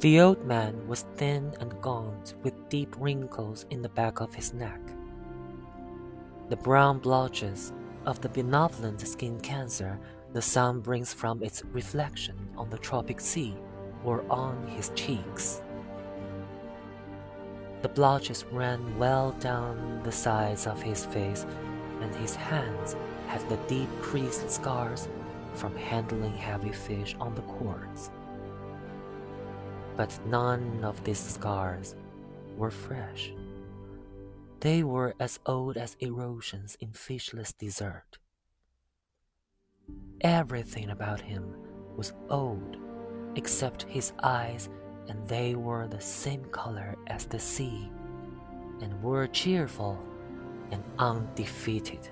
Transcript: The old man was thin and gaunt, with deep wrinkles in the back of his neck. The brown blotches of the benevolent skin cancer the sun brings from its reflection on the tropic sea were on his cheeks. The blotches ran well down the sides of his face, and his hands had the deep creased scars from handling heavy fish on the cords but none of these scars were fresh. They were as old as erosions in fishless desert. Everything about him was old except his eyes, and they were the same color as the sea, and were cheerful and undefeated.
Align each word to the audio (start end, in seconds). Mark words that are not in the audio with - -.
The 0.00 0.20
old 0.20 0.44
man 0.44 0.86
was 0.86 1.06
thin 1.16 1.54
and 1.58 1.80
gaunt, 1.80 2.34
with 2.42 2.68
deep 2.68 2.94
wrinkles 2.98 3.64
in 3.70 3.80
the 3.80 3.88
back 3.88 4.20
of 4.20 4.34
his 4.34 4.52
neck. 4.52 4.80
The 6.50 6.56
brown 6.56 6.98
blotches 6.98 7.72
of 8.04 8.20
the 8.20 8.28
benevolent 8.28 9.00
skin 9.00 9.40
cancer 9.40 9.98
the 10.34 10.42
sun 10.42 10.80
brings 10.80 11.14
from 11.14 11.42
its 11.42 11.64
reflection 11.72 12.36
on 12.58 12.68
the 12.68 12.76
tropic 12.76 13.20
sea 13.20 13.56
were 14.04 14.22
on 14.30 14.66
his 14.66 14.90
cheeks. 14.94 15.62
The 17.80 17.88
blotches 17.88 18.44
ran 18.52 18.98
well 18.98 19.32
down 19.40 20.02
the 20.04 20.12
sides 20.12 20.66
of 20.66 20.82
his 20.82 21.06
face, 21.06 21.46
and 22.02 22.14
his 22.16 22.34
hands 22.34 22.96
had 23.28 23.48
the 23.48 23.56
deep 23.66 23.88
creased 24.02 24.50
scars 24.50 25.08
from 25.54 25.74
handling 25.74 26.36
heavy 26.36 26.72
fish 26.72 27.16
on 27.18 27.34
the 27.34 27.42
cords 27.42 28.10
but 29.96 30.18
none 30.26 30.84
of 30.84 31.02
these 31.04 31.18
scars 31.18 31.96
were 32.56 32.70
fresh. 32.70 33.32
They 34.60 34.82
were 34.82 35.14
as 35.20 35.38
old 35.46 35.76
as 35.76 35.96
erosions 36.00 36.76
in 36.80 36.92
fishless 36.92 37.52
desert. 37.56 38.18
Everything 40.20 40.90
about 40.90 41.20
him 41.20 41.54
was 41.96 42.12
old 42.30 42.76
except 43.36 43.82
his 43.84 44.12
eyes, 44.22 44.68
and 45.08 45.26
they 45.28 45.54
were 45.54 45.86
the 45.86 46.00
same 46.00 46.44
color 46.46 46.96
as 47.06 47.26
the 47.26 47.38
sea, 47.38 47.90
and 48.80 49.02
were 49.02 49.26
cheerful 49.26 49.98
and 50.70 50.82
undefeated. 50.98 52.08